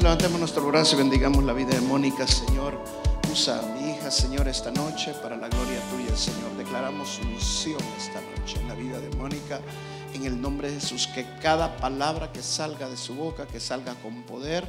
[0.00, 2.82] Levantemos nuestro brazo y bendigamos la vida de Mónica, Señor.
[3.30, 6.56] Usa a mi hija, Señor, esta noche para la gloria tuya, Señor.
[6.56, 9.60] Declaramos unción esta noche en la vida de Mónica.
[10.14, 13.94] En el nombre de Jesús, que cada palabra que salga de su boca, que salga
[13.96, 14.66] con poder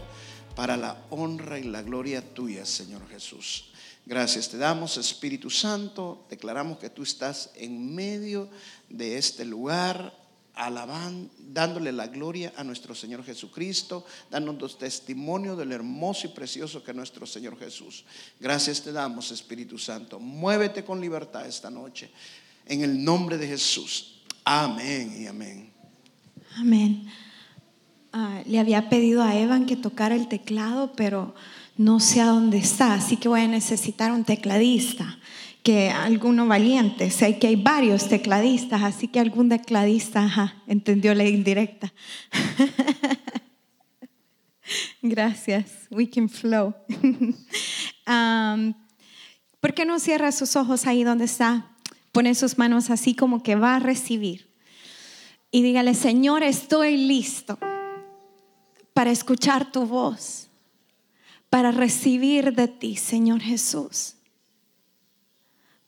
[0.56, 3.72] para la honra y la gloria tuya, Señor Jesús.
[4.06, 6.26] Gracias te damos, Espíritu Santo.
[6.30, 8.50] Declaramos que tú estás en medio
[8.90, 10.14] de este lugar,
[10.56, 16.92] alabando, dándole la gloria a nuestro Señor Jesucristo, dándonos testimonio del hermoso y precioso que
[16.92, 18.06] es nuestro Señor Jesús.
[18.40, 20.20] Gracias te damos, Espíritu Santo.
[20.20, 22.12] Muévete con libertad esta noche.
[22.66, 24.22] En el nombre de Jesús.
[24.46, 25.72] Amén y amén.
[26.58, 27.08] Amén.
[28.12, 31.34] Ah, le había pedido a Evan que tocara el teclado, pero
[31.78, 35.18] no sé a dónde está, así que voy a necesitar un tecladista,
[35.64, 41.94] que alguno valiente, sé que hay varios tecladistas, así que algún tecladista entendió la indirecta.
[45.02, 46.76] Gracias, we can flow.
[48.08, 48.74] um,
[49.60, 51.72] ¿Por qué no cierra sus ojos ahí donde está?
[52.12, 54.54] Pone sus manos así como que va a recibir.
[55.50, 57.58] Y dígale, Señor, estoy listo
[58.94, 60.50] para escuchar tu voz
[61.54, 64.16] para recibir de ti, Señor Jesús.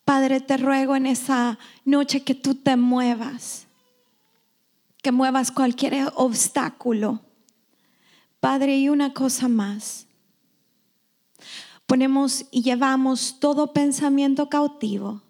[0.05, 3.65] Padre, te ruego en esa noche que tú te muevas,
[5.01, 7.21] que muevas cualquier obstáculo.
[8.39, 10.05] Padre, y una cosa más.
[11.87, 15.23] Ponemos y llevamos todo pensamiento cautivo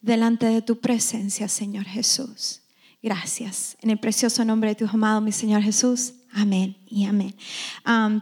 [0.00, 2.62] delante de tu presencia, Señor Jesús.
[3.02, 3.76] Gracias.
[3.82, 6.14] En el precioso nombre de tu amado, mi Señor Jesús.
[6.34, 7.34] Amén y amén.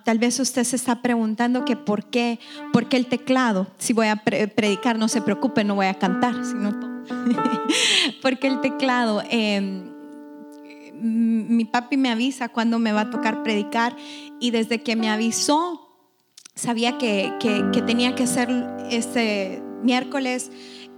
[0.04, 2.38] tal vez usted se está preguntando que por qué,
[2.72, 3.68] por qué el teclado.
[3.78, 6.78] Si voy a predicar, no se preocupe, no voy a cantar, sino
[8.22, 9.22] porque el teclado.
[9.30, 9.90] Em,
[10.94, 13.96] mi papi me avisa cuando me va a tocar predicar
[14.38, 15.82] y desde que me avisó
[16.54, 17.32] sabía que,
[17.86, 18.50] tenía que ser
[18.90, 20.50] este miércoles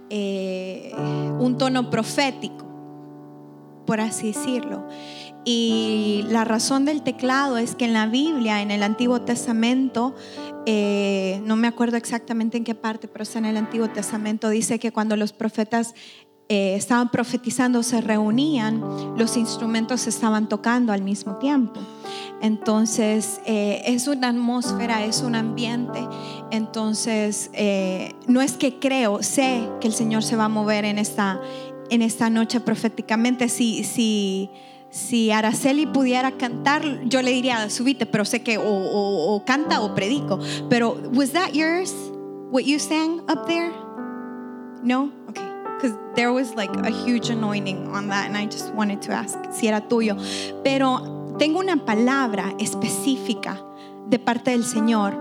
[0.09, 0.91] eh,
[1.39, 2.65] un tono profético,
[3.85, 4.87] por así decirlo.
[5.45, 10.15] Y la razón del teclado es que en la Biblia, en el Antiguo Testamento,
[10.65, 14.79] eh, no me acuerdo exactamente en qué parte, pero es en el Antiguo Testamento, dice
[14.79, 15.93] que cuando los profetas
[16.49, 18.81] eh, estaban profetizando, se reunían,
[19.17, 21.79] los instrumentos estaban tocando al mismo tiempo.
[22.41, 25.99] Entonces, eh, es una atmósfera, es un ambiente.
[26.49, 27.51] Entonces,
[28.27, 31.39] no es que creo, sé que el Señor se va a mover en esta,
[31.91, 33.49] en esta noche proféticamente.
[33.49, 34.49] Si, si,
[34.95, 40.39] si Araceli pudiera cantar, yo le diría, subite, pero sé que o, canta o predico.
[40.69, 41.93] Pero, was that yours?
[42.49, 43.73] What you sang up there?
[44.81, 45.11] No?
[45.29, 45.43] Okay.
[45.75, 49.37] Because there was like a huge anointing on that, and I just wanted to ask
[49.51, 50.15] si era tuyo.
[50.63, 53.59] Pero tengo una palabra específica
[54.07, 55.13] de parte del Señor.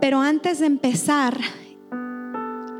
[0.00, 1.36] Pero antes de empezar,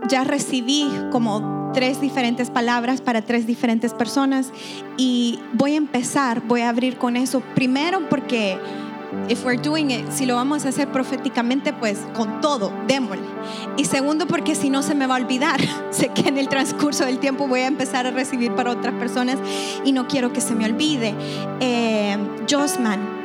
[0.09, 4.53] ya recibí como tres diferentes palabras para tres diferentes personas
[4.97, 7.41] y voy a empezar, voy a abrir con eso.
[7.55, 8.59] Primero porque
[9.29, 13.27] if we're doing it, si lo vamos a hacer proféticamente, pues con todo, démosle.
[13.77, 15.61] Y segundo porque si no se me va a olvidar.
[15.91, 19.37] sé que en el transcurso del tiempo voy a empezar a recibir para otras personas
[19.85, 21.15] y no quiero que se me olvide.
[21.61, 22.17] Eh,
[22.51, 23.19] Josman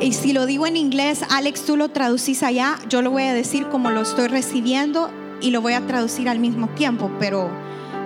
[0.00, 3.34] Y si lo digo en inglés, Alex, tú lo traducís allá, yo lo voy a
[3.34, 7.50] decir como lo estoy recibiendo y lo voy a traducir al mismo tiempo, pero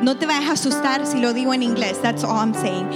[0.03, 2.01] no te vayas a asustar si lo digo en inglés.
[2.03, 2.89] That's all I'm saying.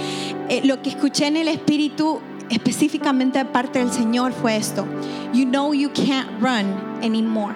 [0.49, 4.85] Eh, lo que escuché en el Espíritu específicamente de parte del Señor fue esto.
[5.33, 7.55] You know you can't run anymore.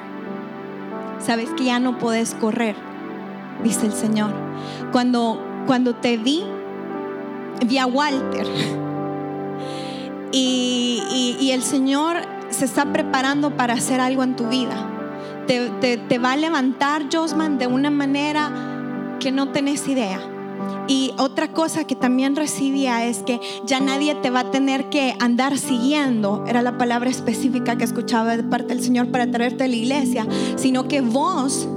[1.20, 2.76] Sabes que ya no puedes correr,
[3.64, 4.32] dice el Señor.
[4.92, 6.44] Cuando, cuando te vi,
[7.66, 8.48] vi a Walter
[10.32, 12.18] y, el Señor
[12.50, 15.01] se está preparando para hacer algo en tu vida.
[15.48, 20.20] Te, va a levantar, Josman, de una manera que no tenés idea.
[20.88, 25.16] Y otra cosa que también recibía es que ya nadie te va a tener que
[25.20, 29.68] andar siguiendo, era la palabra específica que escuchaba de parte del Señor para traerte a
[29.68, 31.68] la iglesia, sino que vos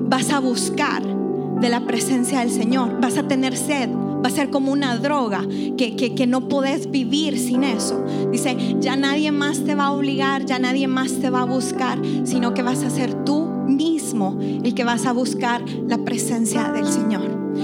[0.00, 3.88] vas a buscar de la presencia del Señor, vas a tener sed,
[4.22, 5.42] va a ser como una droga,
[5.76, 8.04] que, que, no podés vivir sin eso.
[8.30, 11.98] Dice, ya nadie más te va a obligar, ya nadie más te va a buscar,
[12.24, 16.86] sino que vas a ser tú mismo el que vas a buscar la presencia del
[16.86, 17.54] Señor.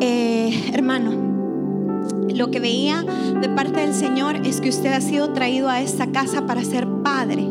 [0.00, 1.12] Eh, hermano,
[2.28, 6.10] lo que veía de parte del Señor es que usted ha sido traído a esta
[6.10, 7.46] casa para ser padre.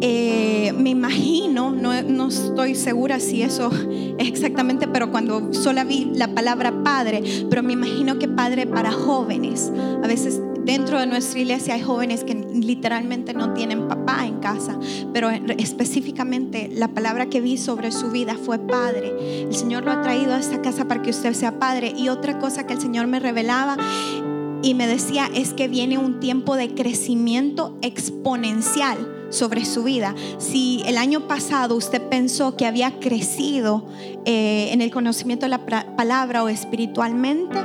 [0.00, 3.70] Eh, me imagino, no, no estoy segura si eso
[4.18, 8.92] es exactamente, pero cuando solo vi la palabra padre, pero me imagino que padre para
[8.92, 9.72] jóvenes.
[10.02, 14.78] A veces dentro de nuestra iglesia hay jóvenes que literalmente no tienen papá en casa,
[15.12, 19.42] pero específicamente la palabra que vi sobre su vida fue padre.
[19.42, 21.92] El Señor lo ha traído a esta casa para que usted sea padre.
[21.96, 23.76] Y otra cosa que el Señor me revelaba
[24.62, 30.14] y me decía es que viene un tiempo de crecimiento exponencial sobre su vida.
[30.38, 33.86] Si el año pasado usted pensó que había crecido
[34.24, 35.64] eh, en el conocimiento de la
[35.96, 37.58] palabra o espiritualmente,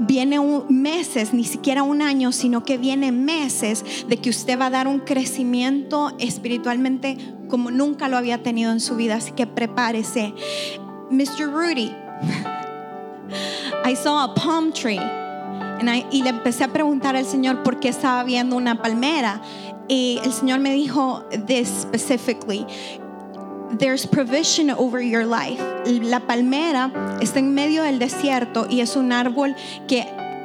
[0.00, 4.66] viene un, meses, ni siquiera un año, sino que viene meses de que usted va
[4.66, 7.16] a dar un crecimiento espiritualmente
[7.48, 9.16] como nunca lo había tenido en su vida.
[9.16, 10.32] Así que prepárese.
[11.10, 11.50] Mr.
[11.52, 11.92] Rudy,
[13.84, 15.00] I saw a palm tree.
[16.10, 19.42] y le empecé a preguntar al Señor por qué estaba viendo una palmera.
[19.88, 22.66] Y el Señor me dijo this specifically
[23.78, 25.58] there's provision over your life.
[25.86, 29.54] La palmera está en medio del desierto y es un árbol
[29.88, 30.04] que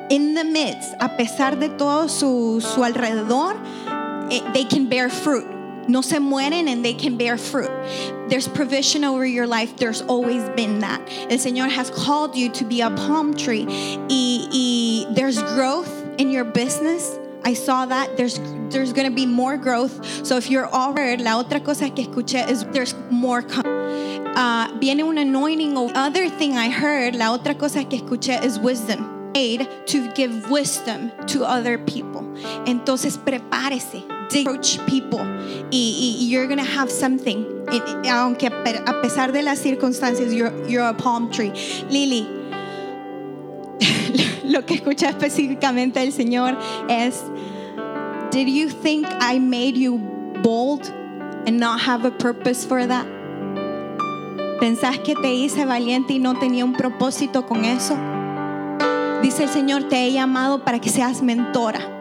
[0.09, 3.55] in the midst, a pesar de todo su, su alrededor,
[4.31, 5.45] eh, they can bear fruit.
[5.89, 7.69] No se mueren and they can bear fruit.
[8.29, 9.77] There's provision over your life.
[9.77, 11.01] There's always been that.
[11.29, 13.65] El Señor has called you to be a palm tree.
[14.09, 17.17] Y, y there's growth in your business.
[17.47, 18.41] I saw that there's
[18.71, 19.95] there's going to be more growth.
[20.25, 23.41] So if you're already la otra cosa que escuché is there's more
[24.35, 25.77] uh, viene un anointing.
[25.95, 29.31] Other thing I heard, la otra cosa que escuché is wisdom.
[29.33, 32.23] Aid to give wisdom to other people.
[32.65, 34.03] Entonces prepárese.
[34.27, 35.23] Approach people
[35.71, 37.45] y, y you're gonna have something.
[38.09, 41.51] aunque a pesar de las circunstancias, you're, you're a palm tree.
[41.89, 42.27] Lily,
[44.47, 46.57] lo que escucha específicamente el Señor
[46.89, 47.23] es,
[48.31, 49.97] Did you think I made you
[50.43, 50.87] bold
[51.45, 53.05] and not have a purpose for that?
[54.59, 57.95] ¿Pensás que te hice valiente y no tenía un propósito con eso?
[59.21, 61.96] Dice el Señor, te he llamado para que seas mentora.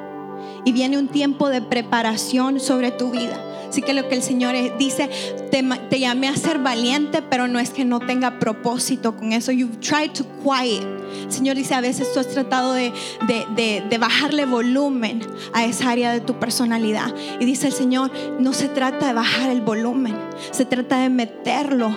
[0.67, 3.41] Y viene un tiempo de preparación sobre tu vida.
[3.69, 5.09] Así que lo que el Señor dice,
[5.51, 9.53] te, llamé a ser valiente, pero no es que no tenga propósito con eso.
[9.53, 10.83] You've tried to quiet.
[11.25, 12.93] El Señor dice, a veces tú has tratado de,
[13.27, 15.21] de, de, bajarle volumen
[15.53, 17.15] a esa área de tu personalidad.
[17.41, 18.11] Y dice el Señor,
[18.41, 20.17] no se trata de bajar el volumen,
[20.51, 21.95] se trata de meterlo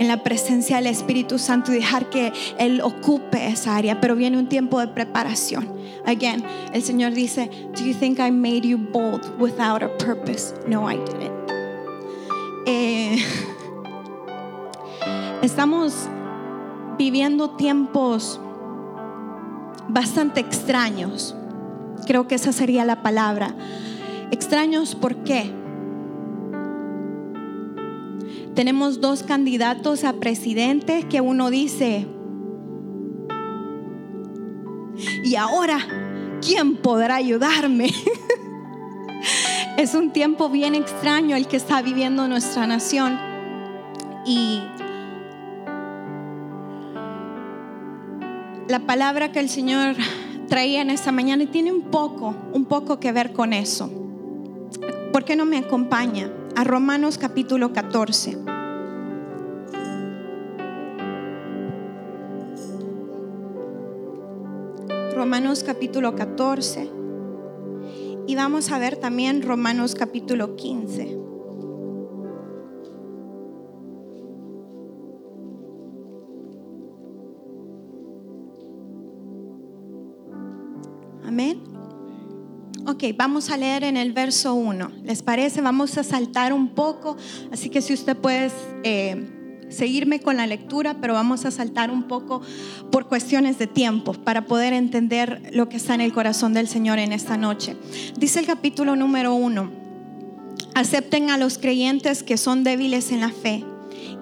[0.00, 4.00] en la presencia del Espíritu Santo y dejar que Él ocupe esa área.
[4.00, 5.70] Pero viene un tiempo de preparación.
[6.06, 6.42] Again,
[6.72, 10.54] el Señor dice, Do you think I made you bold without a purpose?
[10.66, 11.30] No, I didn't.
[12.66, 13.18] Eh,
[15.42, 16.08] estamos
[16.96, 18.40] viviendo tiempos
[19.86, 21.36] bastante extraños.
[22.06, 23.54] Creo que esa sería la palabra.
[24.30, 25.59] Extraños, ¿por qué?
[28.54, 32.06] Tenemos dos candidatos a presidente que uno dice,
[35.24, 35.78] y ahora,
[36.44, 37.90] ¿quién podrá ayudarme?
[39.76, 43.18] es un tiempo bien extraño el que está viviendo nuestra nación.
[44.26, 44.60] Y
[48.68, 49.96] la palabra que el Señor
[50.48, 53.90] traía en esta mañana tiene un poco, un poco que ver con eso.
[55.12, 56.30] ¿Por qué no me acompaña?
[56.56, 58.36] A Romanos capítulo 14.
[65.14, 66.90] Romanos capítulo 14.
[68.26, 71.29] Y vamos a ver también Romanos capítulo 15.
[83.02, 84.92] Ok, vamos a leer en el verso 1.
[85.04, 85.62] ¿Les parece?
[85.62, 87.16] Vamos a saltar un poco.
[87.50, 88.50] Así que si usted puede
[88.82, 92.42] eh, seguirme con la lectura, pero vamos a saltar un poco
[92.92, 96.98] por cuestiones de tiempo para poder entender lo que está en el corazón del Señor
[96.98, 97.74] en esta noche.
[98.18, 99.70] Dice el capítulo número 1.
[100.74, 103.64] Acepten a los creyentes que son débiles en la fe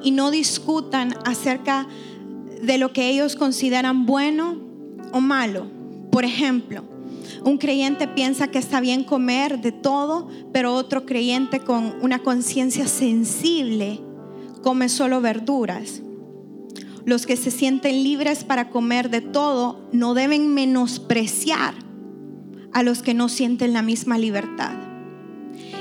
[0.04, 1.88] y no discutan acerca
[2.62, 4.56] de lo que ellos consideran bueno
[5.10, 5.66] o malo.
[6.12, 6.84] Por ejemplo,
[7.44, 12.86] un creyente piensa que está bien comer de todo, pero otro creyente con una conciencia
[12.86, 14.00] sensible
[14.62, 16.02] come solo verduras.
[17.04, 21.74] Los que se sienten libres para comer de todo no deben menospreciar
[22.72, 24.74] a los que no sienten la misma libertad.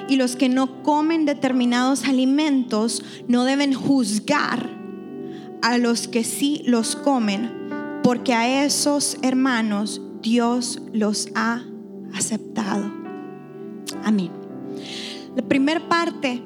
[0.07, 4.69] Y los que no comen determinados alimentos no deben juzgar
[5.61, 7.51] a los que sí los comen,
[8.03, 11.63] porque a esos hermanos Dios los ha
[12.13, 12.91] aceptado.
[14.03, 14.29] Amén.
[15.37, 16.41] La primera parte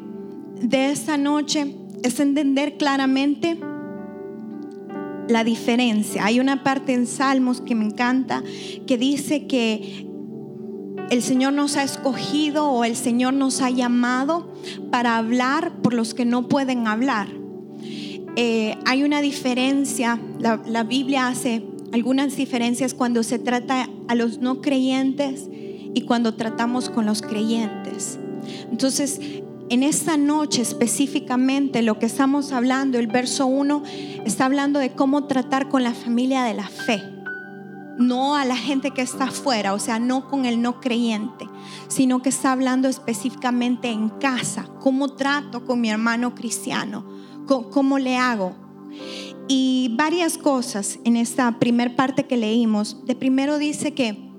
[0.62, 3.60] de esta noche es entender claramente
[5.28, 6.26] la diferencia.
[6.26, 8.44] Hay una parte en Salmos que me encanta
[8.86, 10.06] que dice que
[11.10, 14.54] el Señor nos ha escogido o el Señor nos ha llamado
[14.92, 17.30] para hablar por los que no pueden hablar.
[18.36, 24.40] Eh, hay una diferencia, la, la Biblia hace algunas diferencias cuando se trata a los
[24.40, 25.48] no creyentes
[25.94, 28.18] y cuando tratamos con los creyentes.
[28.72, 29.20] Entonces,
[29.70, 33.84] en esta noche específicamente lo que estamos hablando, el verso 1
[34.26, 37.02] está hablando de cómo tratar con la familia de la fe.
[37.98, 41.48] No a la gente que está afuera, o sea, no con el no creyente,
[41.88, 44.68] sino que está hablando específicamente en casa.
[44.80, 47.06] ¿Cómo trato con mi hermano cristiano?
[47.46, 48.56] ¿Cómo, le hago?
[49.48, 53.06] Y varias cosas en esta primer parte que leímos.
[53.06, 54.32] De primero dice que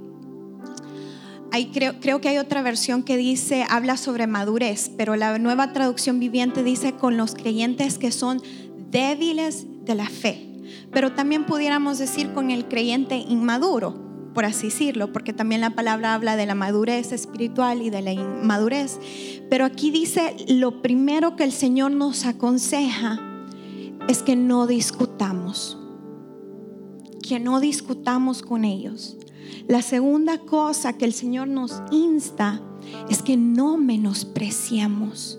[1.72, 6.18] creo, creo que hay otra versión que dice, habla sobre madurez, pero la nueva traducción
[6.18, 8.40] viviente dice con los creyentes que son
[8.90, 10.48] débiles de la fe.
[10.92, 16.14] Pero también pudiéramos decir con el creyente inmaduro, por así decirlo, porque también la palabra
[16.14, 18.98] habla de la madurez espiritual y de la inmadurez.
[19.50, 23.31] Pero aquí dice, lo primero que el Señor nos aconseja
[24.08, 25.78] es que no discutamos,
[27.22, 29.16] que no discutamos con ellos.
[29.68, 32.60] La segunda cosa que el Señor nos insta
[33.08, 35.38] es que no menospreciemos.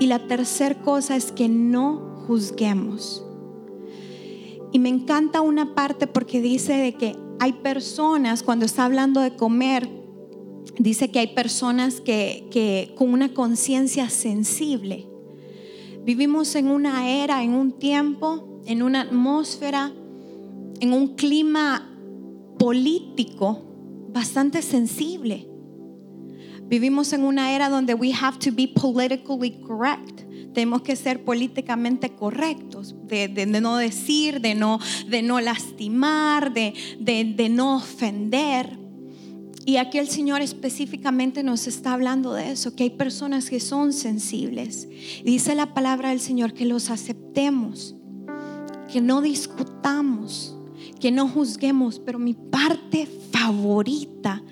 [0.00, 3.24] Y la tercera cosa es que no juzguemos.
[4.72, 9.36] Y me encanta una parte porque dice de que hay personas, cuando está hablando de
[9.36, 9.88] comer,
[10.78, 15.07] dice que hay personas que con una conciencia sensible.
[16.04, 19.92] Vivimos en una era, en un tiempo, en una atmósfera,
[20.80, 21.88] en un clima
[22.58, 23.62] político
[24.12, 25.48] bastante sensible.
[26.64, 30.22] Vivimos en una era donde we have to be politically correct.
[30.52, 34.78] Tenemos que ser políticamente correctos, de, no decir, de no,
[35.08, 38.87] de no lastimar, de, de no ofender.
[39.68, 43.92] Y aquí el Señor específicamente nos está hablando de eso, que hay personas que son
[43.92, 44.88] sensibles.
[45.26, 47.94] dice la palabra del Señor que los aceptemos,
[48.90, 50.56] que no discutamos
[50.98, 54.42] que no juzguemos, pero mi parte favorita,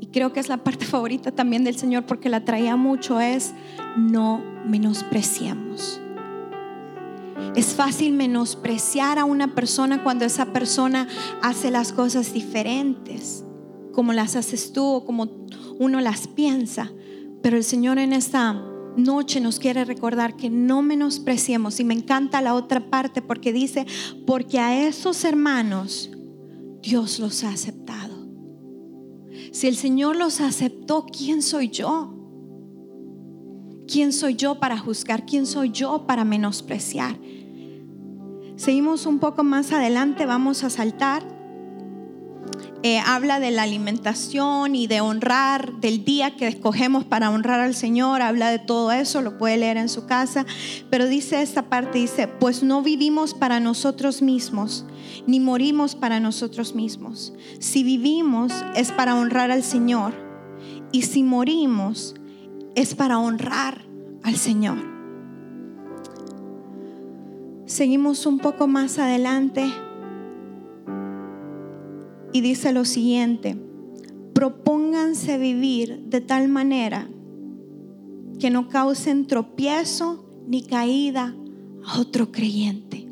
[0.00, 3.52] y creo que es la parte favorita también del Señor porque la traía mucho, es
[3.98, 6.00] no menospreciemos.
[7.54, 11.08] Es fácil menospreciar a una persona cuando esa persona
[11.42, 13.44] hace las cosas diferentes,
[13.96, 15.26] como las haces tú o como
[15.78, 16.92] uno las piensa.
[17.42, 18.52] Pero el Señor en esta
[18.94, 21.80] noche nos quiere recordar que no menospreciemos.
[21.80, 23.86] Y me encanta la otra parte porque dice,
[24.26, 26.10] porque a esos hermanos
[26.82, 28.14] Dios los ha aceptado.
[29.50, 32.12] Si el Señor los aceptó, ¿quién soy yo?
[33.88, 35.24] ¿Quién soy yo para juzgar?
[35.24, 37.18] ¿Quién soy yo para menospreciar?
[38.56, 41.35] Seguimos un poco más adelante, vamos a saltar
[42.82, 47.74] eh, habla de la alimentación y de honrar, del día que escogemos para honrar al
[47.74, 50.46] Señor, habla de todo eso, lo puede leer en su casa,
[50.90, 54.84] pero dice esta parte, dice, pues no vivimos para nosotros mismos,
[55.26, 57.32] ni morimos para nosotros mismos.
[57.58, 60.14] Si vivimos es para honrar al Señor,
[60.92, 62.14] y si morimos
[62.74, 63.86] es para honrar
[64.22, 64.78] al Señor.
[67.66, 69.72] Seguimos un poco más adelante
[72.32, 73.56] y dice lo siguiente,
[74.32, 77.08] propónganse vivir de tal manera
[78.38, 81.34] que no causen tropiezo ni caída
[81.84, 83.08] a otro creyente.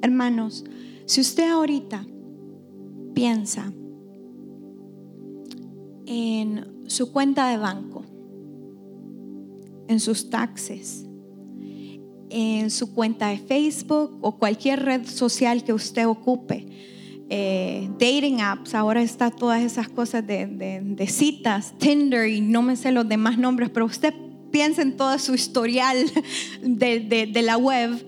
[0.00, 0.64] Hermanos,
[1.06, 2.06] si usted ahorita
[3.14, 3.72] piensa
[6.06, 8.04] en su cuenta de banco,
[9.88, 11.06] en sus taxes,
[12.30, 16.66] en su cuenta de Facebook o cualquier red social que usted ocupe,
[17.30, 22.90] eh, dating apps, ahora está todas esas cosas de, citas, Tinder y no me sé
[22.90, 24.14] los demás nombres, pero usted
[24.50, 25.98] piensa en todo su historial
[26.62, 28.02] de, la web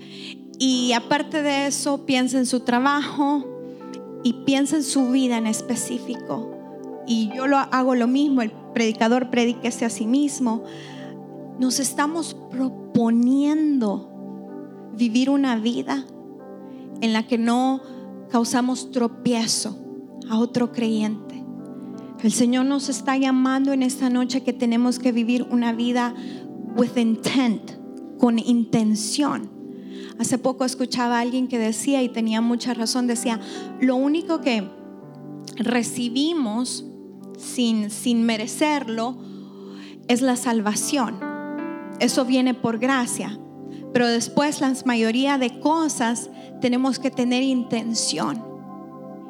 [0.58, 3.44] y aparte de eso piensa en su trabajo
[4.24, 6.56] y piensa en su vida en específico.
[7.06, 10.64] Y yo lo hago lo mismo, el predicador predíquese a sí mismo.
[11.58, 14.08] Nos estamos proponiendo
[14.96, 16.06] vivir una vida
[17.02, 17.99] en la que no
[18.30, 19.78] causamos tropiezo
[20.28, 21.44] a otro creyente.
[22.22, 26.14] El Señor nos está llamando en esta noche que tenemos que vivir una vida
[26.76, 27.72] with intent,
[28.18, 29.50] con intención.
[30.18, 33.40] Hace poco escuchaba a alguien que decía, y tenía mucha razón, decía,
[33.80, 34.68] lo único que
[35.56, 36.84] recibimos
[37.38, 39.16] sin, sin merecerlo
[40.08, 41.18] es la salvación.
[42.00, 43.38] Eso viene por gracia.
[43.92, 46.30] Pero después la mayoría de cosas
[46.60, 48.44] tenemos que tener intención.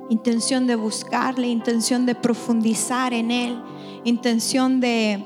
[0.08, 3.62] Intención de buscarle, intención de profundizar en Él,
[4.04, 5.24] intención de,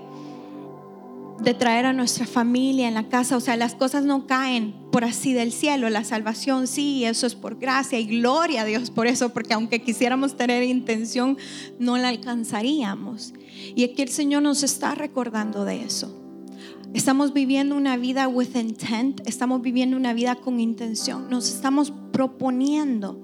[1.40, 3.36] de traer a nuestra familia en la casa.
[3.36, 5.88] O sea, las cosas no caen por así del cielo.
[5.88, 9.82] La salvación sí, eso es por gracia y gloria a Dios por eso, porque aunque
[9.82, 11.38] quisiéramos tener intención,
[11.78, 13.32] no la alcanzaríamos.
[13.74, 16.23] Y aquí el Señor nos está recordando de eso.
[16.94, 23.20] Estamos viviendo una vida with intent, estamos viviendo una vida con intención, nos estamos proponiendo,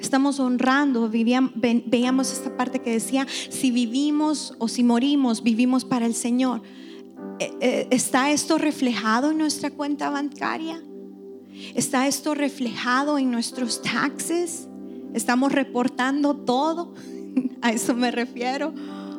[0.00, 1.10] estamos honrando.
[1.10, 6.62] veíamos esta parte que decía, si vivimos o si morimos, vivimos para el Señor.
[7.38, 10.82] Eh, eh, ¿Está esto reflejado en nuestra cuenta bancaria?
[11.74, 14.68] ¿Está esto reflejado en nuestros taxes?
[15.12, 16.94] ¿Estamos reportando todo?
[17.60, 18.72] A eso me refiero.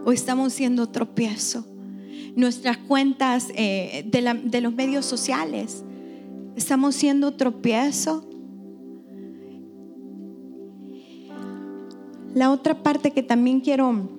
[0.04, 1.75] ¿O estamos siendo tropiezo?
[2.36, 5.84] Nuestras cuentas eh, de, los medios sociales.
[6.56, 8.27] Estamos siendo tropiezo.
[12.34, 14.10] La otra parte que también quiero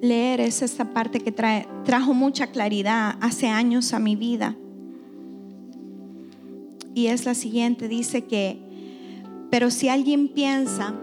[0.00, 4.56] leer es esta parte que trae, trajo mucha claridad hace años a mi vida.
[6.94, 8.58] Y es la siguiente, dice que,
[9.50, 10.94] pero si alguien piensa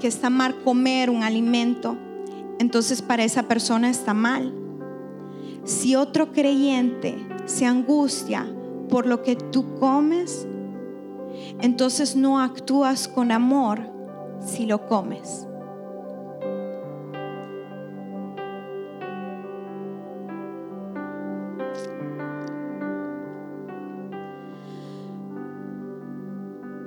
[0.00, 1.96] que está mal comer un alimento,
[2.58, 4.54] entonces para esa persona está mal.
[5.64, 8.46] Si otro creyente se angustia
[8.88, 10.46] por lo que tú comes,
[11.60, 13.80] entonces no actúas con amor
[14.40, 15.46] si lo comes.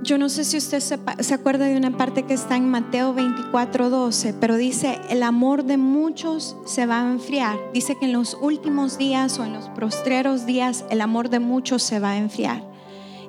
[0.08, 3.90] Yo no sé si usted se, acuerda de una parte que está en Mateo 24,
[3.90, 7.58] 12, pero dice, el amor de muchos se va a enfriar.
[7.74, 11.84] Dice que en los últimos días o en los postreros días el amor de muchos
[11.84, 12.63] se va a enfriar.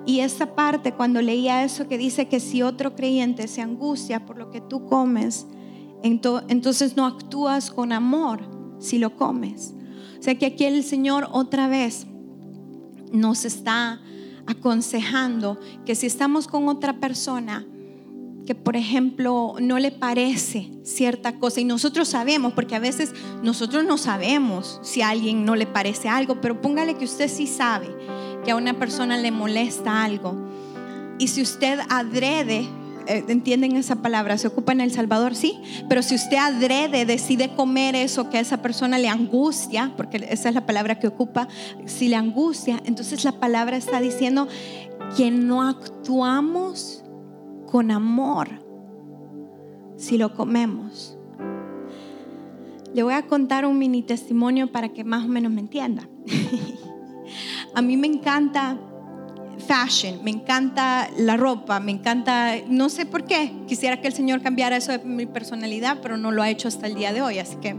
[0.07, 4.39] Y esta parte, cuando leía eso que dice que si otro creyente se angustia por
[4.39, 5.49] lo que tú comes,
[6.05, 8.43] entonces no actúas con amor
[8.79, 9.75] si lo comes.
[10.21, 12.07] O sea que aquí el Señor otra vez
[13.11, 14.01] nos está
[14.49, 17.67] aconsejando que si estamos con otra persona
[18.47, 23.85] que por ejemplo no le parece cierta cosa y nosotros sabemos, porque a veces nosotros
[23.85, 27.95] no sabemos si a alguien no le parece algo, pero póngale que usted sí sabe
[28.47, 30.35] que a una persona le molesta algo.
[31.19, 32.67] Y si usted adrede
[33.09, 37.97] entienden esa palabra, se ocupa en El Salvador, sí, pero si usted adrede, decide comer
[37.97, 41.49] eso que a esa persona le angustia, porque esa es la palabra que ocupa,
[41.87, 44.49] si le angustia, entonces la palabra está diciendo
[45.17, 47.05] que no actuamos
[47.67, 48.49] con amor
[49.97, 51.19] si lo comemos.
[52.95, 56.09] Le voy a contar un mini testimonio para que más o menos me entienda.
[57.75, 58.79] a mí me encanta
[59.69, 64.41] fashion, me encanta la ropa, me encanta, no sé por qué, quisiera que el Señor
[64.41, 67.39] cambiara eso de mi personalidad, pero no lo ha hecho hasta el día de hoy,
[67.39, 67.77] así que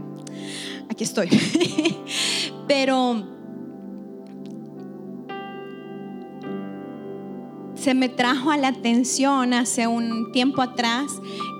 [0.88, 1.28] aquí estoy.
[2.68, 3.26] pero
[7.74, 11.10] se me trajo a la atención hace un tiempo atrás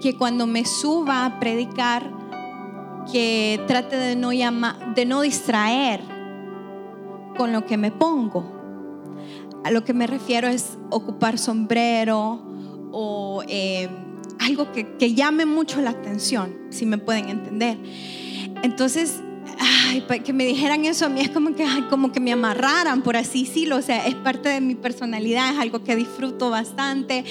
[0.00, 2.08] que cuando me suba a predicar,
[3.10, 6.00] que trate de no, de no distraer
[7.36, 8.59] con lo que me pongo
[9.64, 12.42] a lo que me refiero es ocupar sombrero
[12.92, 13.88] o eh,
[14.38, 17.78] algo que, llame mucho la atención, si me pueden entender.
[18.62, 19.20] Entonces,
[20.24, 23.44] que me dijeran eso a mí es como que, como que me amarraran, por así
[23.44, 23.76] decirlo.
[23.76, 27.24] O sea, es parte de mi personalidad, es algo que disfruto bastante.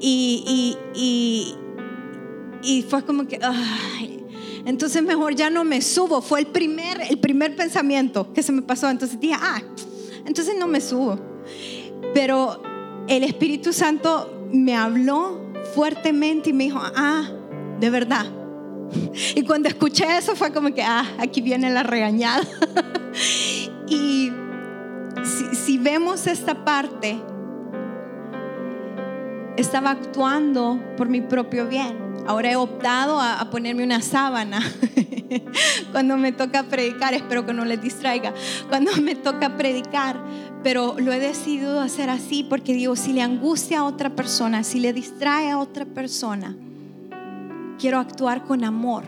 [0.00, 1.54] Y, y,
[2.62, 3.38] y, fue como que,
[4.64, 6.20] entonces mejor ya no me subo.
[6.22, 8.90] Fue el primer, el primer pensamiento que se me pasó.
[8.90, 9.62] Entonces dije, ah,
[10.26, 11.27] entonces no me subo.
[12.14, 12.62] Pero
[13.08, 15.40] el Espíritu Santo me habló
[15.74, 17.28] fuertemente y me dijo, ah,
[17.80, 18.26] de verdad.
[19.34, 22.42] Y cuando escuché eso fue como que, ah, aquí viene la regañada.
[23.86, 24.32] y
[25.52, 27.18] si, vemos esta parte,
[29.56, 32.07] estaba actuando por mi propio bien.
[32.28, 34.60] Ahora he optado a, a ponerme una sábana
[35.92, 38.34] cuando me toca predicar, espero que no les distraiga,
[38.68, 40.22] cuando me toca predicar,
[40.62, 44.78] pero lo he decidido hacer así porque digo, si le angustia a otra persona, si
[44.78, 46.54] le distrae a otra persona,
[47.78, 49.04] quiero actuar con amor.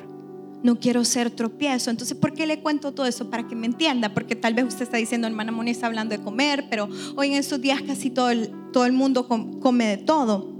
[0.62, 1.90] No quiero ser tropiezo.
[1.90, 3.30] Entonces, ¿por qué le cuento todo eso?
[3.30, 4.12] Para que me entienda.
[4.12, 7.36] Porque tal vez usted está diciendo, hermana Moni está hablando de comer, pero hoy en
[7.36, 10.59] estos días casi todo el, todo el mundo come de todo.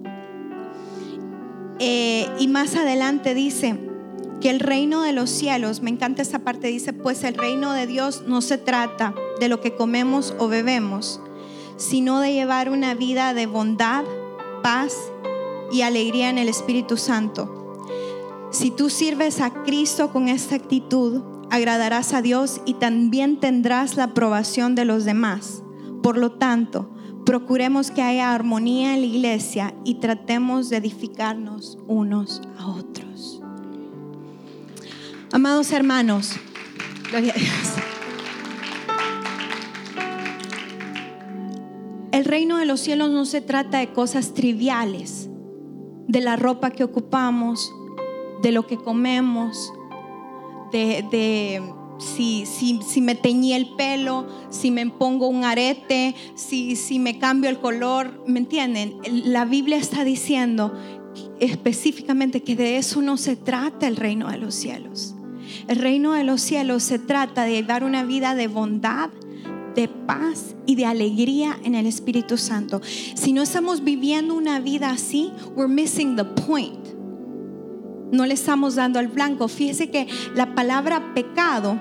[1.81, 3.77] Eh, y más adelante dice,
[4.41, 7.87] que el reino de los cielos, me encanta esa parte, dice, pues el reino de
[7.87, 11.21] Dios no se trata de lo que comemos o bebemos,
[11.77, 14.05] sino de llevar una vida de bondad,
[14.63, 14.95] paz
[15.71, 17.87] y alegría en el Espíritu Santo.
[18.51, 24.05] Si tú sirves a Cristo con esta actitud, agradarás a Dios y también tendrás la
[24.05, 25.63] aprobación de los demás.
[26.03, 26.91] Por lo tanto,
[27.31, 33.41] procuremos que haya armonía en la iglesia y tratemos de edificarnos unos a otros.
[35.31, 36.33] Amados hermanos.
[42.11, 45.31] El reino de los cielos no se trata de cosas triviales,
[46.09, 47.73] de la ropa que ocupamos,
[48.43, 49.73] de lo que comemos,
[50.73, 51.63] de,
[52.01, 57.51] si, si, me teñí el pelo, si me pongo un arete, si, si me cambio
[57.51, 58.97] el color, ¿me entienden?
[59.25, 60.73] La Biblia está diciendo
[61.41, 65.15] específicamente que de eso no se trata el reino de los cielos.
[65.69, 69.11] El reino de los cielos se trata de dar una vida de bondad,
[69.75, 72.81] de paz y de alegría en el Espíritu Santo.
[72.83, 76.81] Si no estamos viviendo una vida así, we're missing the point
[78.13, 79.49] no le estamos dando al blanco.
[79.49, 81.79] Fíjese que la palabra pecado,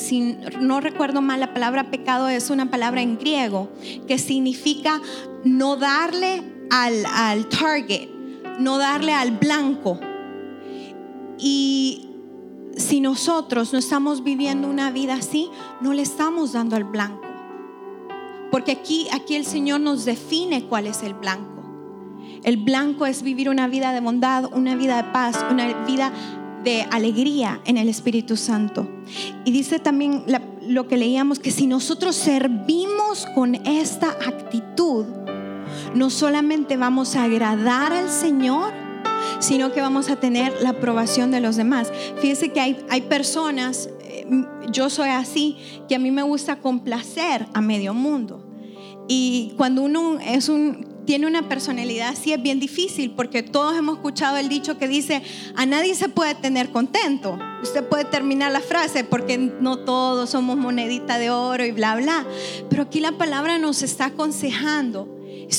[0.00, 3.68] si no recuerdo mal, la palabra pecado es una palabra en griego
[4.08, 5.00] que significa
[5.44, 8.08] no darle al, al target,
[8.58, 10.00] no darle al blanco.
[11.38, 12.08] Y
[12.76, 17.20] si nosotros no estamos viviendo una vida así, no le estamos dando al blanco.
[18.50, 21.50] Porque aquí, aquí el Señor nos define cuál es el blanco.
[22.42, 26.10] El blanco es vivir una vida de bondad, una vida de paz, una vida
[26.64, 28.88] de alegría en el Espíritu Santo.
[29.44, 30.24] Y dice también
[30.62, 35.06] lo que leíamos, que si nosotros servimos con esta actitud,
[35.94, 38.72] no solamente vamos a agradar al Señor,
[39.38, 41.92] sino que vamos a tener la aprobación de los demás.
[42.20, 44.26] Fíjese que hay, hay personas, eh,
[44.70, 45.56] yo soy así,
[45.88, 48.46] que a mí me gusta complacer a medio mundo.
[49.08, 53.96] Y cuando uno es un tiene una personalidad así es bien difícil porque todos hemos
[53.96, 55.22] escuchado el dicho que dice,
[55.56, 57.38] a nadie se puede tener contento.
[57.62, 62.26] Usted puede terminar la frase porque no todos somos monedita de oro y bla, bla.
[62.68, 65.08] Pero aquí la palabra nos está aconsejando,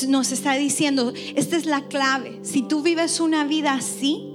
[0.08, 2.40] nos está diciendo, esta es la clave.
[2.44, 4.28] Si tú vives una vida así,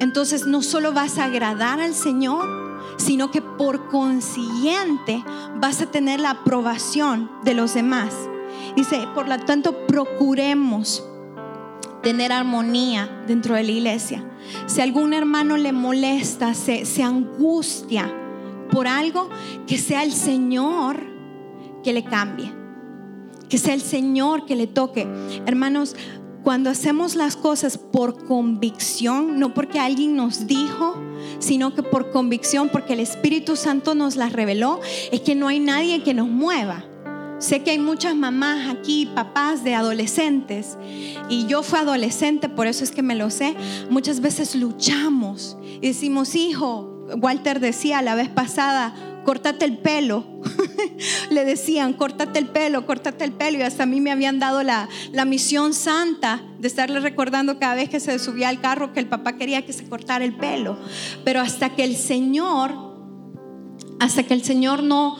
[0.00, 2.68] entonces no solo vas a agradar al Señor,
[2.98, 5.22] sino que por consiguiente
[5.56, 8.12] vas a tener la aprobación de los demás.
[8.78, 11.04] Dice, por lo tanto, procuremos
[12.00, 14.24] tener armonía dentro de la iglesia.
[14.66, 18.08] Si algún hermano le molesta, se, se angustia
[18.70, 19.30] por algo,
[19.66, 21.00] que sea el Señor
[21.82, 22.52] que le cambie.
[23.48, 25.08] Que sea el Señor que le toque.
[25.44, 25.96] Hermanos,
[26.44, 30.94] cuando hacemos las cosas por convicción, no porque alguien nos dijo,
[31.40, 34.78] sino que por convicción, porque el Espíritu Santo nos las reveló,
[35.10, 36.84] es que no hay nadie que nos mueva.
[37.38, 40.76] Sé que hay muchas mamás aquí, papás de adolescentes,
[41.28, 43.54] y yo fui adolescente, por eso es que me lo sé.
[43.90, 50.24] Muchas veces luchamos y decimos, hijo, Walter decía la vez pasada, córtate el pelo.
[51.30, 53.58] Le decían, córtate el pelo, córtate el pelo.
[53.58, 57.74] Y hasta a mí me habían dado la, la misión santa de estarle recordando cada
[57.74, 60.78] vez que se subía al carro que el papá quería que se cortara el pelo.
[61.24, 62.74] Pero hasta que el Señor,
[64.00, 65.16] hasta que el Señor no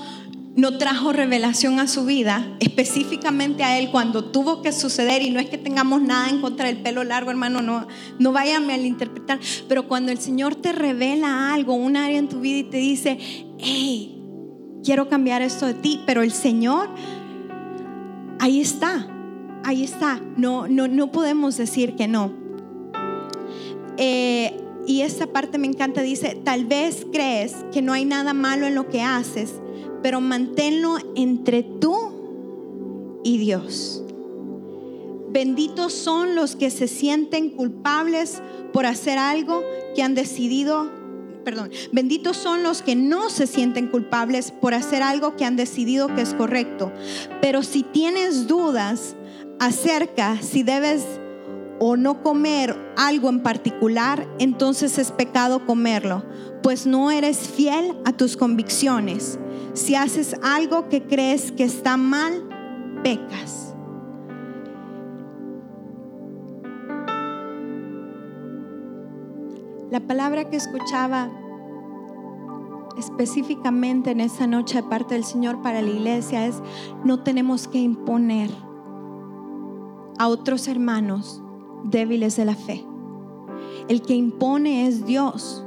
[0.58, 5.38] no trajo revelación a su vida, específicamente a él cuando tuvo que suceder, y no
[5.38, 7.86] es que tengamos nada en contra del pelo largo, hermano, no,
[8.18, 12.58] no a malinterpretar, pero cuando el Señor te revela algo, un área en tu vida
[12.58, 13.18] y te dice,
[13.58, 14.20] hey,
[14.82, 16.88] quiero cambiar esto de ti, pero el Señor,
[18.40, 19.06] ahí está,
[19.62, 22.32] ahí está, no, no, no podemos decir que no.
[23.96, 28.66] Eh, y esta parte me encanta, dice, tal vez crees que no hay nada malo
[28.66, 29.60] en lo que haces,
[30.02, 34.02] pero manténlo entre tú y Dios.
[35.30, 39.62] Benditos son los que se sienten culpables por hacer algo
[39.94, 40.90] que han decidido,
[41.44, 46.14] perdón, benditos son los que no se sienten culpables por hacer algo que han decidido
[46.14, 46.92] que es correcto.
[47.42, 49.16] Pero si tienes dudas
[49.58, 51.04] acerca si debes
[51.78, 56.24] o no comer algo en particular, entonces es pecado comerlo,
[56.62, 59.38] pues no eres fiel a tus convicciones.
[59.74, 62.42] Si haces algo que crees que está mal,
[63.02, 63.74] pecas.
[69.90, 71.30] La palabra que escuchaba
[72.98, 76.60] específicamente en esa noche de parte del Señor para la iglesia es,
[77.04, 78.50] no tenemos que imponer
[80.18, 81.42] a otros hermanos
[81.84, 82.84] débiles de la fe.
[83.88, 85.64] El que impone es Dios,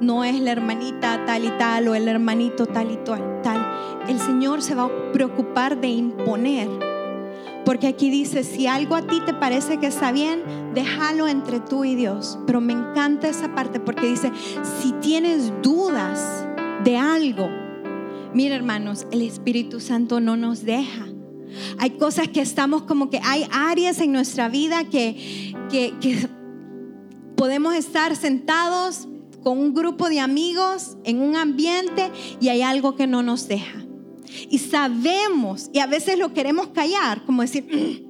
[0.00, 3.34] no es la hermanita tal y tal o el hermanito tal y tal.
[4.08, 6.68] El Señor se va a preocupar de imponer.
[7.64, 10.42] Porque aquí dice, si algo a ti te parece que está bien,
[10.74, 12.38] déjalo entre tú y Dios.
[12.46, 14.30] Pero me encanta esa parte porque dice,
[14.80, 16.46] si tienes dudas
[16.84, 17.48] de algo,
[18.34, 21.06] mira hermanos, el Espíritu Santo no nos deja.
[21.78, 26.28] Hay cosas que estamos como que hay áreas en nuestra vida que, que, que
[27.36, 29.08] podemos estar sentados
[29.44, 33.84] con un grupo de amigos en un ambiente y hay algo que no nos deja.
[34.50, 38.04] Y sabemos, y a veces lo queremos callar, como decir,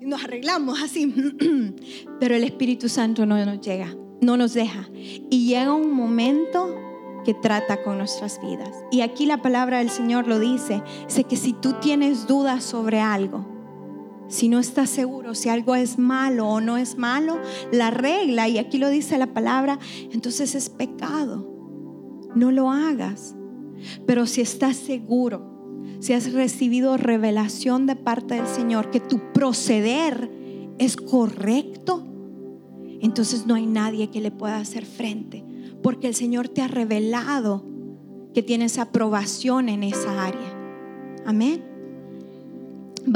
[0.00, 1.12] nos arreglamos así,
[2.20, 4.88] pero el Espíritu Santo no nos llega, no nos deja.
[5.30, 6.74] Y llega un momento
[7.24, 8.70] que trata con nuestras vidas.
[8.92, 13.00] Y aquí la palabra del Señor lo dice, sé que si tú tienes dudas sobre
[13.00, 13.55] algo,
[14.28, 17.38] si no estás seguro si algo es malo o no es malo,
[17.72, 19.78] la regla, y aquí lo dice la palabra,
[20.12, 21.48] entonces es pecado.
[22.34, 23.34] No lo hagas.
[24.06, 30.30] Pero si estás seguro, si has recibido revelación de parte del Señor que tu proceder
[30.78, 32.04] es correcto,
[33.00, 35.44] entonces no hay nadie que le pueda hacer frente,
[35.82, 37.64] porque el Señor te ha revelado
[38.34, 41.22] que tienes aprobación en esa área.
[41.24, 41.75] Amén.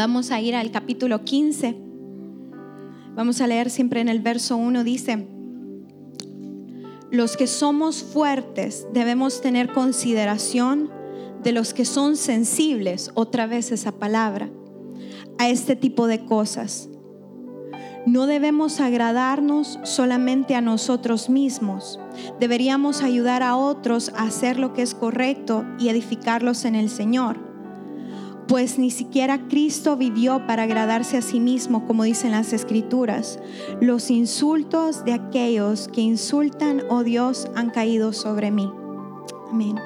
[0.00, 1.76] Vamos a ir al capítulo 15.
[3.16, 5.26] Vamos a leer siempre en el verso 1, dice,
[7.10, 10.88] los que somos fuertes debemos tener consideración
[11.42, 14.48] de los que son sensibles, otra vez esa palabra,
[15.36, 16.88] a este tipo de cosas.
[18.06, 22.00] No debemos agradarnos solamente a nosotros mismos.
[22.40, 27.49] Deberíamos ayudar a otros a hacer lo que es correcto y edificarlos en el Señor
[28.50, 33.38] pues ni siquiera Cristo vivió para agradarse a sí mismo, como dicen las escrituras.
[33.80, 38.68] Los insultos de aquellos que insultan, oh Dios, han caído sobre mí.
[39.52, 39.78] Amén.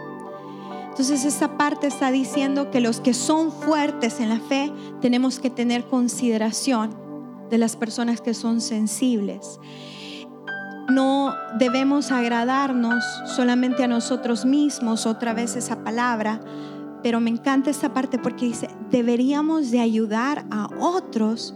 [0.89, 4.73] Entonces esta parte está diciendo que los que son fuertes en la fe
[5.03, 6.97] tenemos que tener consideración
[7.51, 9.61] de las personas que son sensibles.
[10.89, 16.41] No debemos agradarnos solamente a nosotros mismos, otra vez esa palabra,
[17.05, 21.55] pero me encanta esta parte porque dice, deberíamos de ayudar a otros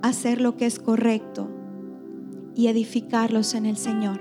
[0.00, 1.50] a hacer lo que es correcto
[2.54, 4.18] y edificarlos en el Señor.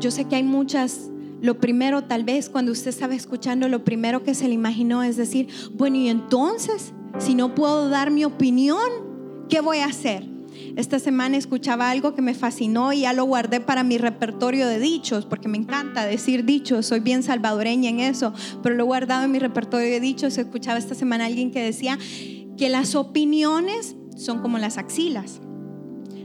[0.00, 1.10] Yo sé que hay muchas,
[1.42, 5.18] lo primero tal vez cuando usted estaba escuchando, lo primero que se le imaginó es
[5.18, 8.88] decir, bueno, y entonces, si no puedo dar mi opinión,
[9.50, 10.26] ¿qué voy a hacer?
[10.76, 14.78] Esta semana escuchaba algo que me fascinó y ya lo guardé para mi repertorio de
[14.78, 18.32] dichos, porque me encanta decir dichos, soy bien salvadoreña en eso,
[18.62, 20.38] pero lo he guardado en mi repertorio de dichos.
[20.38, 21.98] Escuchaba esta semana alguien que decía
[22.56, 25.40] que las opiniones son como las axilas.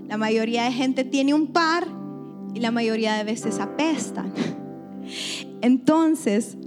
[0.07, 1.85] La mayoría de gente tiene un par
[2.53, 4.33] y la mayoría de veces apestan.
[5.61, 6.57] Entonces,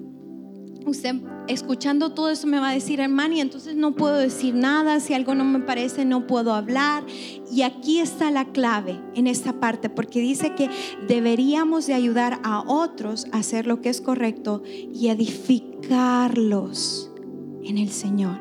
[0.87, 1.16] usted
[1.49, 5.14] escuchando todo eso me va a decir, hermano, y entonces no puedo decir nada, si
[5.14, 7.05] algo no me parece no puedo hablar.
[7.51, 10.71] Y aquí está la clave en esta parte, porque dice que
[11.09, 17.11] deberíamos de ayudar a otros a hacer lo que es correcto y edificarlos
[17.62, 18.38] en el Señor.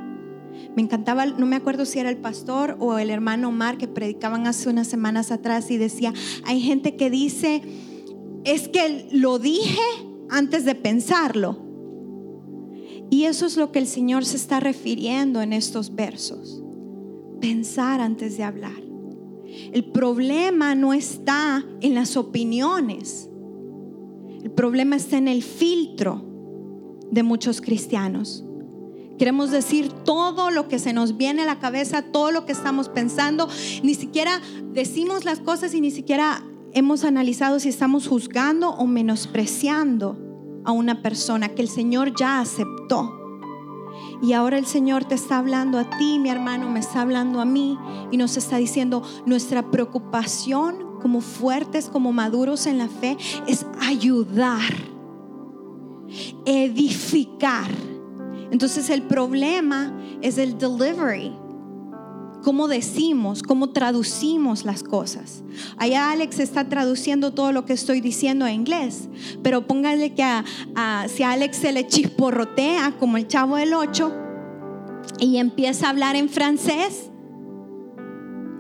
[0.76, 4.48] Me encantaba, no me acuerdo si era el pastor o el hermano Omar que predicaban
[4.48, 6.14] hace unas semanas atrás y decía,
[6.46, 7.62] hay gente que dice,
[8.46, 9.82] es que lo dije
[10.30, 11.69] antes de pensarlo.
[13.10, 16.62] Y eso es lo que el Señor se está refiriendo en estos versos.
[17.42, 18.82] Pensar antes de hablar.
[19.74, 23.30] El problema no está en las opiniones.
[24.44, 26.24] El problema está en el filtro
[27.12, 28.46] de muchos cristianos.
[29.18, 32.88] Queremos decir todo lo que se nos viene a la cabeza, todo lo que estamos
[32.88, 33.50] pensando.
[33.84, 34.40] Ni siquiera
[34.72, 40.29] decimos las cosas y ni siquiera hemos analizado si estamos juzgando o menospreciando
[40.66, 43.16] a una persona que el Señor ya aceptó.
[44.22, 47.46] Y ahora el Señor te está hablando a ti, mi hermano, me está hablando a
[47.46, 47.78] mí
[48.12, 53.18] y nos está diciendo, nuestra preocupación como fuertes, como maduros en la fe,
[53.48, 54.74] es ayudar,
[56.46, 57.70] edificar.
[58.52, 61.34] Entonces el problema es el delivery
[62.44, 65.44] cómo decimos, cómo traducimos las cosas.
[65.78, 69.10] Allá Alex está traduciendo todo lo que estoy diciendo en inglés,
[69.44, 70.44] pero póngale que a,
[71.08, 74.14] si a Alex se le chisporrotea como el chavo del 8
[75.20, 77.10] y empieza a hablar en francés,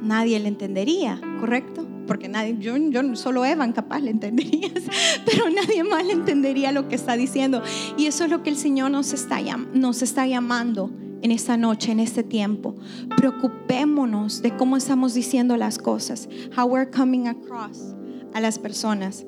[0.02, 1.88] nadie le entendería, ¿correcto?
[2.08, 4.70] Porque nadie, yo, yo solo Evan capaz le entendería,
[5.26, 7.62] pero nadie más le entendería lo que está diciendo.
[7.98, 9.40] Y eso es lo que el Señor nos está,
[9.74, 10.90] nos está llamando
[11.22, 12.76] en esta noche, en este tiempo.
[13.16, 17.96] Preocupémonos de cómo estamos diciendo las cosas, how we're coming across
[18.34, 19.26] a las personas.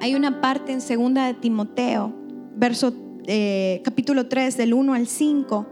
[0.00, 2.14] Hay una parte en segunda de Timoteo,
[2.56, 2.92] verso
[3.26, 5.66] eh, capítulo 3 del 1 al 5.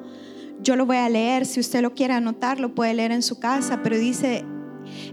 [0.63, 3.39] Yo lo voy a leer, si usted lo quiere anotar, lo puede leer en su
[3.39, 4.45] casa, pero dice,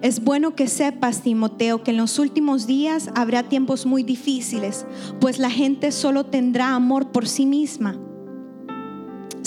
[0.01, 4.85] es bueno que sepas, Timoteo, que en los últimos días habrá tiempos muy difíciles,
[5.19, 7.99] pues la gente solo tendrá amor por sí misma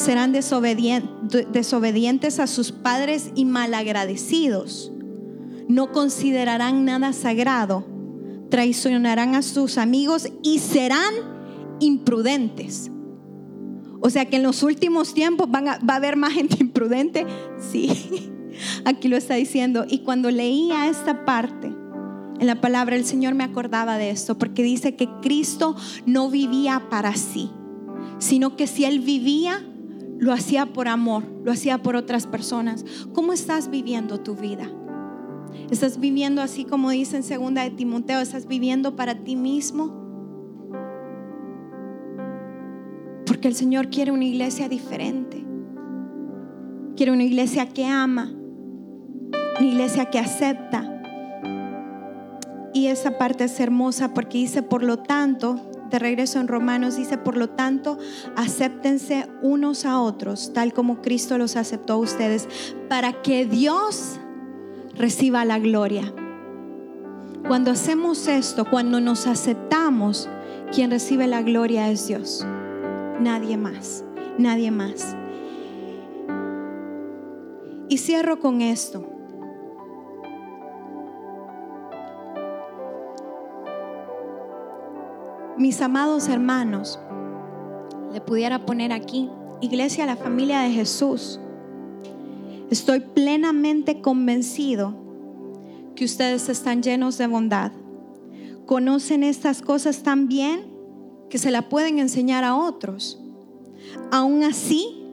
[0.02, 4.90] serán desobedientes a sus padres y malagradecidos.
[5.68, 7.86] No considerarán nada sagrado,
[8.50, 11.14] traicionarán a sus amigos y serán
[11.78, 12.90] imprudentes.
[14.00, 17.24] O sea que en los últimos tiempos va a haber más gente imprudente.
[17.70, 18.32] Sí,
[18.84, 19.84] aquí lo está diciendo.
[19.88, 21.72] Y cuando leía esta parte
[22.40, 26.88] en la palabra, el Señor me acordaba de esto, porque dice que Cristo no vivía
[26.90, 27.50] para sí,
[28.18, 29.64] sino que si Él vivía,
[30.22, 32.84] lo hacía por amor, lo hacía por otras personas.
[33.12, 34.70] ¿Cómo estás viviendo tu vida?
[35.68, 38.20] ¿Estás viviendo así como dice en segunda de Timoteo?
[38.20, 39.92] ¿Estás viviendo para ti mismo?
[43.26, 45.44] Porque el Señor quiere una iglesia diferente.
[46.94, 48.32] Quiere una iglesia que ama,
[49.58, 51.02] una iglesia que acepta.
[52.72, 55.58] Y esa parte es hermosa porque dice, por lo tanto,
[55.92, 57.98] de regreso en Romanos, dice, por lo tanto,
[58.34, 62.48] acéptense unos a otros, tal como Cristo los aceptó a ustedes,
[62.88, 64.18] para que Dios
[64.94, 66.12] reciba la gloria.
[67.46, 70.28] Cuando hacemos esto, cuando nos aceptamos,
[70.72, 72.46] quien recibe la gloria es Dios.
[73.20, 74.04] Nadie más,
[74.38, 75.14] nadie más.
[77.88, 79.11] Y cierro con esto.
[85.62, 86.98] Mis amados hermanos,
[88.12, 91.38] le pudiera poner aquí, Iglesia, la familia de Jesús,
[92.68, 94.92] estoy plenamente convencido
[95.94, 97.70] que ustedes están llenos de bondad.
[98.66, 100.66] Conocen estas cosas tan bien
[101.30, 103.20] que se la pueden enseñar a otros.
[104.10, 105.04] Aún así,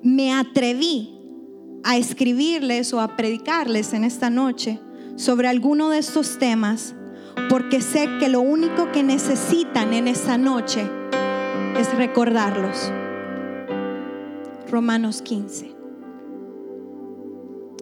[0.00, 1.18] me atreví
[1.82, 4.78] a escribirles o a predicarles en esta noche
[5.16, 6.94] sobre alguno de estos temas
[7.48, 10.88] porque sé que lo único que necesitan en esta noche
[11.78, 12.92] es recordarlos.
[14.70, 15.74] Romanos 15.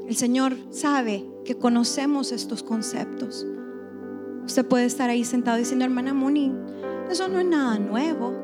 [0.08, 3.46] El Señor sabe que conocemos estos conceptos.
[4.44, 6.52] Usted puede estar ahí sentado diciendo, hermana Moni,
[7.08, 8.34] eso no es nada nuevo.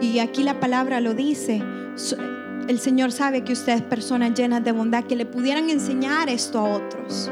[0.00, 1.62] Y aquí la palabra lo dice.
[2.68, 6.64] El Señor sabe que ustedes, personas llenas de bondad, que le pudieran enseñar esto a
[6.64, 7.30] otros.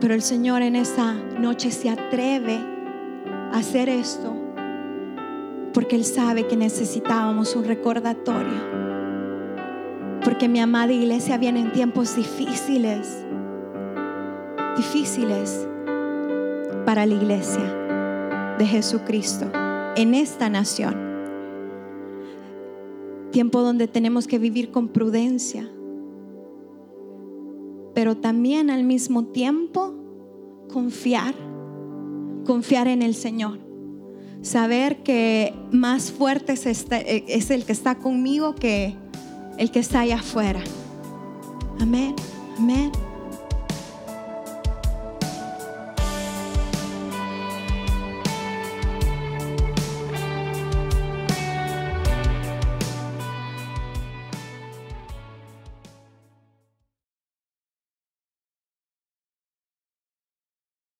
[0.00, 2.58] Pero el Señor en esa noche se atreve
[3.52, 4.34] a hacer esto
[5.72, 8.78] porque Él sabe que necesitábamos un recordatorio.
[10.24, 13.24] Porque mi amada iglesia viene en tiempos difíciles,
[14.76, 15.66] difíciles
[16.84, 17.62] para la iglesia
[18.58, 19.50] de Jesucristo
[19.96, 20.96] en esta nación.
[23.30, 25.68] Tiempo donde tenemos que vivir con prudencia,
[27.98, 29.92] pero también al mismo tiempo
[30.72, 31.34] confiar,
[32.46, 33.58] confiar en el Señor.
[34.40, 38.94] Saber que más fuerte es, este, es el que está conmigo que
[39.56, 40.60] el que está allá afuera.
[41.80, 42.14] Amén,
[42.56, 42.92] amén.